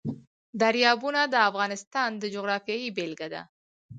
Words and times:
دریابونه 0.61 1.21
د 1.33 1.35
افغانستان 1.49 2.09
د 2.21 2.23
جغرافیې 2.35 2.93
بېلګه 2.95 3.27
ده. 3.33 3.41